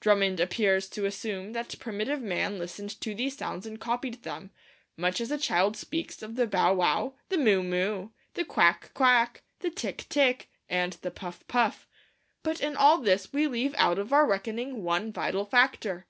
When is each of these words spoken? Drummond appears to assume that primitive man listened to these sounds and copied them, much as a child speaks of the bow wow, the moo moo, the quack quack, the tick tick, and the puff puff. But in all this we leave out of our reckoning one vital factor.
Drummond 0.00 0.40
appears 0.40 0.88
to 0.88 1.04
assume 1.04 1.52
that 1.52 1.78
primitive 1.78 2.22
man 2.22 2.58
listened 2.58 2.98
to 3.02 3.14
these 3.14 3.36
sounds 3.36 3.66
and 3.66 3.78
copied 3.78 4.22
them, 4.22 4.50
much 4.96 5.20
as 5.20 5.30
a 5.30 5.36
child 5.36 5.76
speaks 5.76 6.22
of 6.22 6.36
the 6.36 6.46
bow 6.46 6.72
wow, 6.72 7.16
the 7.28 7.36
moo 7.36 7.62
moo, 7.62 8.08
the 8.32 8.46
quack 8.46 8.92
quack, 8.94 9.42
the 9.58 9.68
tick 9.68 10.06
tick, 10.08 10.48
and 10.70 10.94
the 11.02 11.10
puff 11.10 11.46
puff. 11.48 11.86
But 12.42 12.62
in 12.62 12.76
all 12.76 12.96
this 12.96 13.30
we 13.30 13.46
leave 13.46 13.74
out 13.76 13.98
of 13.98 14.10
our 14.10 14.26
reckoning 14.26 14.82
one 14.82 15.12
vital 15.12 15.44
factor. 15.44 16.06